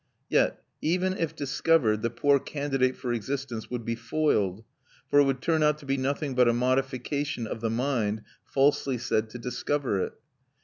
Yet 0.29 0.59
even 0.81 1.13
if 1.15 1.35
discovered 1.35 2.01
the 2.01 2.09
poor 2.09 2.39
candidate 2.39 2.97
for 2.97 3.13
existence 3.13 3.69
would 3.69 3.85
be 3.85 3.93
foiled, 3.93 4.63
for 5.11 5.19
it 5.19 5.25
would 5.25 5.43
turn 5.43 5.61
out 5.61 5.77
to 5.77 5.85
be 5.85 5.95
nothing 5.95 6.33
but 6.33 6.47
a 6.49 6.53
modification 6.53 7.45
of 7.45 7.61
the 7.61 7.69
mind 7.69 8.23
falsely 8.43 8.97
said 8.97 9.29
to 9.29 9.37
discover 9.37 10.03
it. 10.03 10.13